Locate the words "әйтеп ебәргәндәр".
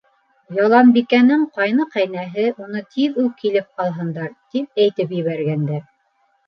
4.87-5.89